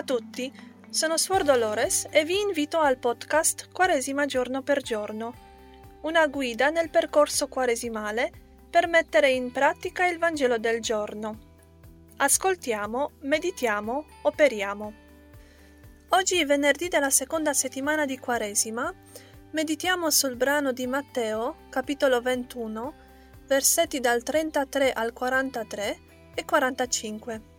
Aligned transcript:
a 0.00 0.02
tutti, 0.02 0.50
sono 0.88 1.18
Suor 1.18 1.44
Dolores 1.44 2.06
e 2.10 2.24
vi 2.24 2.40
invito 2.40 2.78
al 2.78 2.96
podcast 2.96 3.68
Quaresima 3.70 4.24
giorno 4.24 4.62
per 4.62 4.80
giorno, 4.80 5.34
una 6.02 6.26
guida 6.26 6.70
nel 6.70 6.88
percorso 6.88 7.48
quaresimale 7.48 8.32
per 8.70 8.88
mettere 8.88 9.30
in 9.30 9.52
pratica 9.52 10.06
il 10.06 10.18
Vangelo 10.18 10.56
del 10.56 10.80
giorno. 10.80 11.48
Ascoltiamo, 12.16 13.10
meditiamo, 13.20 14.06
operiamo. 14.22 14.92
Oggi, 16.08 16.44
venerdì 16.46 16.88
della 16.88 17.10
seconda 17.10 17.52
settimana 17.52 18.06
di 18.06 18.18
Quaresima, 18.18 18.92
meditiamo 19.50 20.10
sul 20.10 20.34
brano 20.34 20.72
di 20.72 20.86
Matteo, 20.86 21.66
capitolo 21.68 22.22
21, 22.22 22.94
versetti 23.46 24.00
dal 24.00 24.22
33 24.22 24.92
al 24.92 25.12
43 25.12 25.98
e 26.34 26.44
45. 26.46 27.49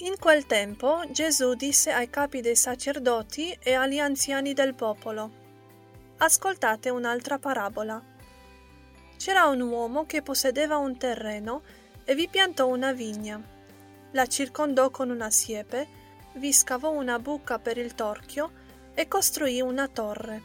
In 0.00 0.18
quel 0.18 0.44
tempo 0.44 1.04
Gesù 1.08 1.54
disse 1.54 1.90
ai 1.90 2.10
capi 2.10 2.42
dei 2.42 2.54
sacerdoti 2.54 3.56
e 3.58 3.72
agli 3.72 3.98
anziani 3.98 4.52
del 4.52 4.74
popolo, 4.74 5.44
Ascoltate 6.18 6.90
un'altra 6.90 7.38
parabola. 7.38 8.02
C'era 9.16 9.46
un 9.46 9.62
uomo 9.62 10.04
che 10.04 10.20
possedeva 10.20 10.76
un 10.76 10.98
terreno 10.98 11.62
e 12.04 12.14
vi 12.14 12.28
piantò 12.28 12.66
una 12.66 12.92
vigna. 12.92 13.42
La 14.10 14.26
circondò 14.26 14.90
con 14.90 15.08
una 15.08 15.30
siepe, 15.30 15.88
vi 16.34 16.52
scavò 16.52 16.90
una 16.90 17.18
buca 17.18 17.58
per 17.58 17.78
il 17.78 17.94
torchio 17.94 18.52
e 18.92 19.08
costruì 19.08 19.62
una 19.62 19.88
torre. 19.88 20.42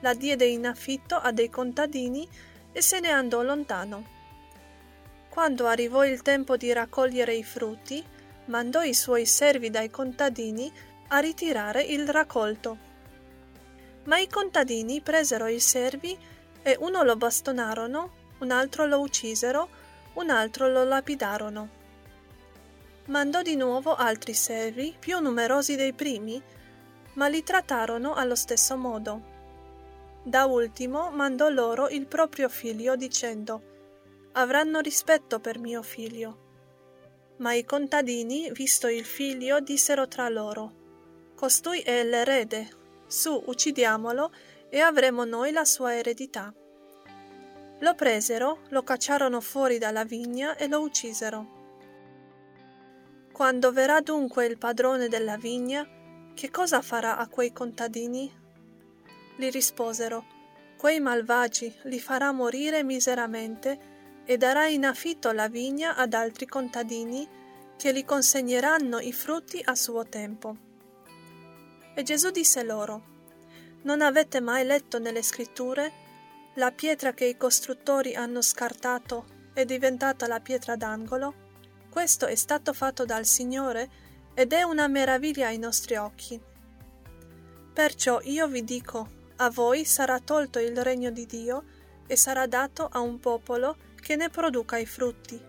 La 0.00 0.14
diede 0.14 0.46
in 0.46 0.66
affitto 0.66 1.14
a 1.14 1.30
dei 1.30 1.50
contadini 1.50 2.28
e 2.72 2.82
se 2.82 2.98
ne 2.98 3.10
andò 3.10 3.42
lontano. 3.42 4.04
Quando 5.28 5.68
arrivò 5.68 6.04
il 6.04 6.20
tempo 6.22 6.56
di 6.56 6.72
raccogliere 6.72 7.34
i 7.34 7.44
frutti, 7.44 8.04
mandò 8.46 8.82
i 8.82 8.94
suoi 8.94 9.26
servi 9.26 9.70
dai 9.70 9.90
contadini 9.90 10.72
a 11.08 11.18
ritirare 11.18 11.82
il 11.82 12.08
raccolto. 12.08 12.90
Ma 14.04 14.18
i 14.18 14.28
contadini 14.28 15.00
presero 15.00 15.46
i 15.46 15.60
servi 15.60 16.16
e 16.62 16.76
uno 16.80 17.02
lo 17.02 17.16
bastonarono, 17.16 18.10
un 18.38 18.50
altro 18.50 18.86
lo 18.86 19.00
uccisero, 19.00 19.68
un 20.14 20.30
altro 20.30 20.68
lo 20.68 20.84
lapidarono. 20.84 21.80
Mandò 23.06 23.42
di 23.42 23.56
nuovo 23.56 23.94
altri 23.94 24.32
servi, 24.32 24.94
più 24.98 25.18
numerosi 25.18 25.76
dei 25.76 25.92
primi, 25.92 26.40
ma 27.14 27.28
li 27.28 27.42
trattarono 27.42 28.14
allo 28.14 28.34
stesso 28.34 28.76
modo. 28.76 29.30
Da 30.22 30.44
ultimo 30.44 31.10
mandò 31.10 31.48
loro 31.48 31.88
il 31.88 32.06
proprio 32.06 32.48
figlio 32.48 32.94
dicendo 32.94 33.70
Avranno 34.32 34.80
rispetto 34.80 35.40
per 35.40 35.58
mio 35.58 35.82
figlio. 35.82 36.41
Ma 37.42 37.54
i 37.54 37.64
contadini, 37.64 38.52
visto 38.52 38.86
il 38.86 39.04
figlio, 39.04 39.58
dissero 39.58 40.06
tra 40.06 40.28
loro 40.28 40.80
Costui 41.34 41.80
è 41.80 42.04
l'erede, 42.04 42.68
su 43.08 43.42
uccidiamolo 43.46 44.32
e 44.68 44.78
avremo 44.78 45.24
noi 45.24 45.50
la 45.50 45.64
sua 45.64 45.96
eredità. 45.96 46.54
Lo 47.80 47.94
presero, 47.96 48.60
lo 48.68 48.84
cacciarono 48.84 49.40
fuori 49.40 49.78
dalla 49.78 50.04
vigna 50.04 50.54
e 50.54 50.68
lo 50.68 50.82
uccisero. 50.82 51.60
Quando 53.32 53.72
verrà 53.72 54.00
dunque 54.00 54.46
il 54.46 54.56
padrone 54.56 55.08
della 55.08 55.36
vigna, 55.36 55.84
che 56.34 56.48
cosa 56.48 56.80
farà 56.80 57.16
a 57.16 57.26
quei 57.26 57.52
contadini? 57.52 58.32
Gli 59.34 59.50
risposero 59.50 60.24
Quei 60.78 61.00
malvagi 61.00 61.74
li 61.84 61.98
farà 61.98 62.30
morire 62.30 62.84
miseramente 62.84 63.91
e 64.24 64.36
darà 64.36 64.66
in 64.66 64.84
affitto 64.84 65.32
la 65.32 65.48
vigna 65.48 65.96
ad 65.96 66.14
altri 66.14 66.46
contadini 66.46 67.28
che 67.76 67.92
gli 67.92 68.04
consegneranno 68.04 69.00
i 69.00 69.12
frutti 69.12 69.60
a 69.64 69.74
suo 69.74 70.06
tempo. 70.06 70.56
E 71.94 72.02
Gesù 72.02 72.30
disse 72.30 72.62
loro, 72.62 73.02
Non 73.82 74.00
avete 74.00 74.40
mai 74.40 74.64
letto 74.64 74.98
nelle 74.98 75.22
scritture 75.22 76.00
la 76.54 76.70
pietra 76.70 77.12
che 77.12 77.24
i 77.24 77.36
costruttori 77.36 78.14
hanno 78.14 78.42
scartato 78.42 79.24
è 79.54 79.64
diventata 79.64 80.26
la 80.26 80.40
pietra 80.40 80.76
d'angolo? 80.76 81.34
Questo 81.90 82.26
è 82.26 82.34
stato 82.34 82.72
fatto 82.72 83.04
dal 83.04 83.26
Signore 83.26 83.88
ed 84.34 84.52
è 84.52 84.62
una 84.62 84.86
meraviglia 84.86 85.48
ai 85.48 85.58
nostri 85.58 85.96
occhi. 85.96 86.40
Perciò 87.72 88.20
io 88.22 88.48
vi 88.48 88.64
dico, 88.64 89.08
a 89.36 89.50
voi 89.50 89.84
sarà 89.84 90.20
tolto 90.20 90.58
il 90.58 90.82
regno 90.82 91.10
di 91.10 91.26
Dio 91.26 91.64
e 92.06 92.16
sarà 92.16 92.46
dato 92.46 92.88
a 92.90 93.00
un 93.00 93.18
popolo 93.18 93.76
che 94.02 94.16
ne 94.16 94.28
produca 94.28 94.76
i 94.76 94.84
frutti. 94.84 95.40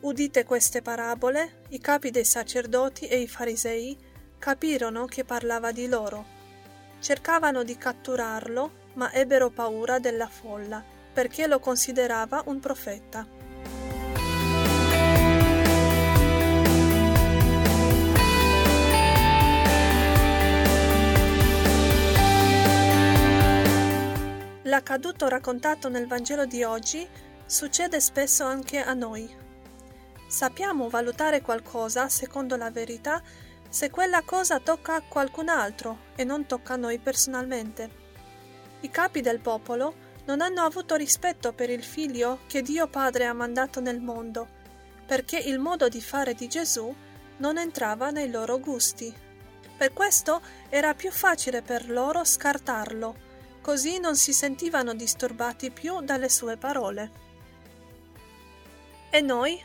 Udite 0.00 0.44
queste 0.44 0.80
parabole, 0.80 1.60
i 1.68 1.78
capi 1.78 2.10
dei 2.10 2.24
sacerdoti 2.24 3.06
e 3.06 3.20
i 3.20 3.28
farisei 3.28 3.96
capirono 4.38 5.04
che 5.04 5.22
parlava 5.22 5.70
di 5.72 5.86
loro. 5.86 6.24
Cercavano 6.98 7.62
di 7.62 7.76
catturarlo, 7.76 8.80
ma 8.94 9.12
ebbero 9.12 9.50
paura 9.50 9.98
della 9.98 10.26
folla, 10.26 10.82
perché 11.12 11.46
lo 11.46 11.60
considerava 11.60 12.42
un 12.46 12.58
profeta. 12.58 13.41
L'accaduto 24.82 25.28
raccontato 25.28 25.88
nel 25.88 26.08
Vangelo 26.08 26.44
di 26.44 26.64
oggi 26.64 27.06
succede 27.46 28.00
spesso 28.00 28.42
anche 28.42 28.82
a 28.82 28.92
noi. 28.94 29.32
Sappiamo 30.26 30.88
valutare 30.88 31.40
qualcosa 31.40 32.08
secondo 32.08 32.56
la 32.56 32.68
verità 32.72 33.22
se 33.68 33.90
quella 33.90 34.22
cosa 34.22 34.58
tocca 34.58 34.96
a 34.96 35.02
qualcun 35.06 35.48
altro 35.48 35.98
e 36.16 36.24
non 36.24 36.46
tocca 36.46 36.72
a 36.72 36.78
noi 36.78 36.98
personalmente. 36.98 37.90
I 38.80 38.90
capi 38.90 39.20
del 39.20 39.38
popolo 39.38 39.94
non 40.24 40.40
hanno 40.40 40.62
avuto 40.62 40.96
rispetto 40.96 41.52
per 41.52 41.70
il 41.70 41.84
figlio 41.84 42.40
che 42.48 42.60
Dio 42.60 42.88
Padre 42.88 43.26
ha 43.26 43.32
mandato 43.32 43.78
nel 43.78 44.00
mondo, 44.00 44.48
perché 45.06 45.38
il 45.38 45.60
modo 45.60 45.88
di 45.88 46.02
fare 46.02 46.34
di 46.34 46.48
Gesù 46.48 46.92
non 47.36 47.56
entrava 47.56 48.10
nei 48.10 48.28
loro 48.28 48.58
gusti. 48.58 49.14
Per 49.76 49.92
questo 49.92 50.40
era 50.68 50.92
più 50.94 51.12
facile 51.12 51.62
per 51.62 51.88
loro 51.88 52.24
scartarlo 52.24 53.30
così 53.62 54.00
non 54.00 54.16
si 54.16 54.32
sentivano 54.34 54.92
disturbati 54.92 55.70
più 55.70 56.00
dalle 56.00 56.28
sue 56.28 56.56
parole. 56.58 57.10
E 59.08 59.20
noi? 59.20 59.62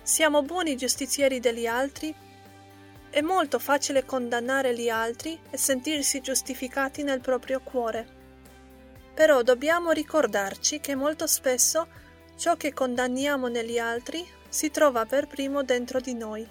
Siamo 0.00 0.42
buoni 0.42 0.76
giustizieri 0.76 1.40
degli 1.40 1.66
altri? 1.66 2.14
È 3.10 3.20
molto 3.20 3.58
facile 3.58 4.04
condannare 4.04 4.74
gli 4.74 4.88
altri 4.88 5.38
e 5.50 5.58
sentirsi 5.58 6.20
giustificati 6.20 7.02
nel 7.02 7.20
proprio 7.20 7.60
cuore. 7.60 8.20
Però 9.12 9.42
dobbiamo 9.42 9.90
ricordarci 9.90 10.80
che 10.80 10.94
molto 10.94 11.26
spesso 11.26 11.88
ciò 12.36 12.56
che 12.56 12.72
condanniamo 12.72 13.48
negli 13.48 13.78
altri 13.78 14.26
si 14.48 14.70
trova 14.70 15.04
per 15.04 15.26
primo 15.26 15.62
dentro 15.62 16.00
di 16.00 16.14
noi. 16.14 16.48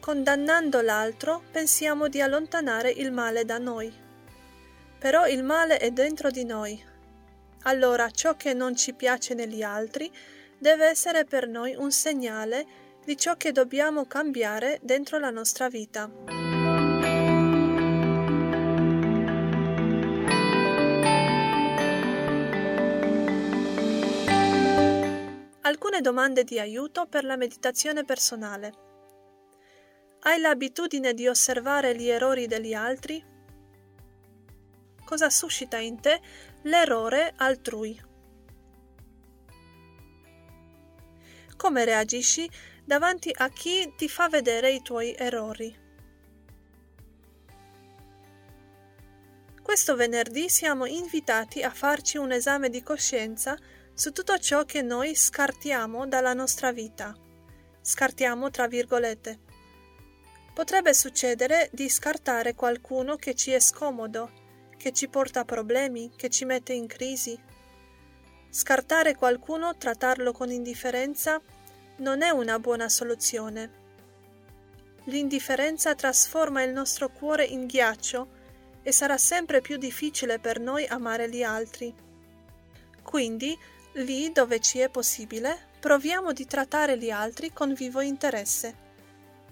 Condannando 0.00 0.80
l'altro 0.80 1.42
pensiamo 1.50 2.08
di 2.08 2.20
allontanare 2.20 2.90
il 2.90 3.10
male 3.10 3.44
da 3.44 3.58
noi 3.58 4.02
però 5.04 5.26
il 5.26 5.44
male 5.44 5.76
è 5.76 5.90
dentro 5.90 6.30
di 6.30 6.46
noi. 6.46 6.82
Allora 7.64 8.08
ciò 8.08 8.36
che 8.36 8.54
non 8.54 8.74
ci 8.74 8.94
piace 8.94 9.34
negli 9.34 9.60
altri 9.60 10.10
deve 10.56 10.86
essere 10.86 11.26
per 11.26 11.46
noi 11.46 11.74
un 11.74 11.92
segnale 11.92 12.64
di 13.04 13.14
ciò 13.14 13.36
che 13.36 13.52
dobbiamo 13.52 14.06
cambiare 14.06 14.78
dentro 14.80 15.18
la 15.18 15.28
nostra 15.28 15.68
vita. 15.68 16.10
Alcune 25.60 26.00
domande 26.00 26.44
di 26.44 26.58
aiuto 26.58 27.04
per 27.04 27.24
la 27.24 27.36
meditazione 27.36 28.04
personale. 28.04 28.72
Hai 30.20 30.40
l'abitudine 30.40 31.12
di 31.12 31.28
osservare 31.28 31.94
gli 31.94 32.08
errori 32.08 32.46
degli 32.46 32.72
altri? 32.72 33.32
Cosa 35.04 35.30
suscita 35.30 35.78
in 35.78 36.00
te 36.00 36.20
l'errore 36.62 37.34
altrui. 37.36 38.12
Come 41.56 41.84
reagisci 41.84 42.50
davanti 42.84 43.30
a 43.32 43.48
chi 43.48 43.94
ti 43.96 44.08
fa 44.08 44.28
vedere 44.28 44.70
i 44.72 44.82
tuoi 44.82 45.14
errori? 45.14 45.82
Questo 49.62 49.96
venerdì 49.96 50.50
siamo 50.50 50.84
invitati 50.84 51.62
a 51.62 51.70
farci 51.70 52.18
un 52.18 52.32
esame 52.32 52.68
di 52.68 52.82
coscienza 52.82 53.56
su 53.94 54.12
tutto 54.12 54.38
ciò 54.38 54.64
che 54.64 54.82
noi 54.82 55.14
scartiamo 55.14 56.06
dalla 56.06 56.34
nostra 56.34 56.70
vita. 56.70 57.16
Scartiamo 57.80 58.50
tra 58.50 58.66
virgolette. 58.66 59.38
Potrebbe 60.52 60.92
succedere 60.92 61.70
di 61.72 61.88
scartare 61.88 62.54
qualcuno 62.54 63.16
che 63.16 63.34
ci 63.34 63.52
è 63.52 63.58
scomodo, 63.58 64.43
che 64.84 64.92
ci 64.92 65.08
porta 65.08 65.46
problemi, 65.46 66.10
che 66.14 66.28
ci 66.28 66.44
mette 66.44 66.74
in 66.74 66.86
crisi. 66.86 67.34
Scartare 68.50 69.14
qualcuno, 69.14 69.78
trattarlo 69.78 70.32
con 70.32 70.50
indifferenza, 70.50 71.40
non 72.00 72.20
è 72.20 72.28
una 72.28 72.58
buona 72.58 72.90
soluzione. 72.90 73.70
l'indifferenza 75.04 75.94
trasforma 75.94 76.62
il 76.62 76.72
nostro 76.72 77.08
cuore 77.08 77.46
in 77.46 77.64
ghiaccio 77.64 78.28
e 78.82 78.92
sarà 78.92 79.16
sempre 79.16 79.62
più 79.62 79.78
difficile 79.78 80.38
per 80.38 80.60
noi 80.60 80.86
amare 80.86 81.30
gli 81.30 81.42
altri. 81.42 81.94
Quindi, 83.02 83.58
lì 83.94 84.32
dove 84.32 84.60
ci 84.60 84.80
è 84.80 84.90
possibile, 84.90 85.70
proviamo 85.80 86.34
di 86.34 86.44
trattare 86.44 86.98
gli 86.98 87.10
altri 87.10 87.54
con 87.54 87.72
vivo 87.72 88.02
interesse. 88.02 88.76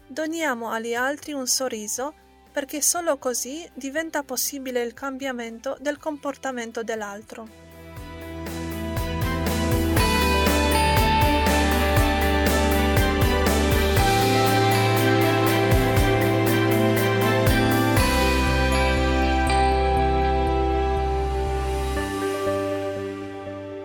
Doniamo 0.06 0.69
agli 0.69 0.93
altri 0.93 1.32
un 1.32 1.46
sorriso 1.46 2.20
perché 2.52 2.82
solo 2.82 3.16
così 3.16 3.69
diventa 3.75 4.22
possibile 4.22 4.82
il 4.82 4.93
cambiamento 4.94 5.76
del 5.81 5.99
comportamento 5.99 6.82
dell'altro. 6.82 7.62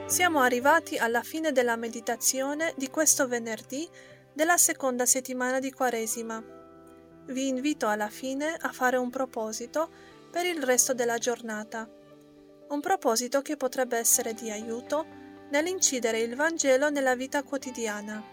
Siamo 0.08 0.40
arrivati 0.40 0.98
alla 0.98 1.22
fine 1.22 1.52
della 1.52 1.76
meditazione 1.76 2.74
di 2.76 2.90
questo 2.90 3.28
venerdì 3.28 3.88
della 4.34 4.58
seconda 4.58 5.06
settimana 5.06 5.60
di 5.60 5.72
Quaresima. 5.72 6.57
Vi 7.28 7.48
invito 7.48 7.90
alla 7.90 8.10
fine 8.10 8.56
a 8.58 8.72
fare 8.72 8.96
un 8.96 9.10
proposito 9.10 9.90
per 10.32 10.46
il 10.46 10.64
resto 10.64 10.94
della 10.94 11.18
giornata. 11.18 11.90
Un 12.70 12.80
proposito 12.80 13.42
che 13.42 13.58
potrebbe 13.58 13.98
essere 13.98 14.34
di 14.34 14.50
aiuto 14.50 15.06
nell'incidere 15.50 16.20
il 16.20 16.36
Vangelo 16.36 16.90
nella 16.90 17.16
vita 17.16 17.44
quotidiana. 17.44 18.24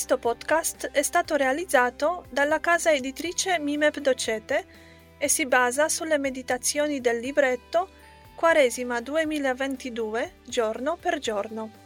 Questo 0.00 0.16
podcast 0.16 0.86
è 0.92 1.02
stato 1.02 1.36
realizzato 1.36 2.24
dalla 2.30 2.58
casa 2.58 2.90
editrice 2.90 3.58
Mimep 3.58 3.98
Docete 3.98 4.64
e 5.18 5.28
si 5.28 5.44
basa 5.44 5.90
sulle 5.90 6.16
meditazioni 6.16 7.02
del 7.02 7.18
libretto 7.18 7.86
Quaresima 8.34 9.02
2022 9.02 10.36
giorno 10.46 10.96
per 10.96 11.18
giorno. 11.18 11.79